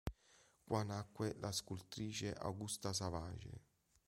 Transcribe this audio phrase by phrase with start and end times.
[0.65, 3.51] Qua nacque la scultrice Augusta Savage.